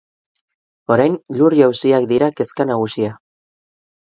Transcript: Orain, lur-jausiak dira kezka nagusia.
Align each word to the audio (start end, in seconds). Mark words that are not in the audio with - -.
Orain, 0.95 1.17
lur-jausiak 1.41 2.09
dira 2.13 2.31
kezka 2.41 2.67
nagusia. 2.73 3.13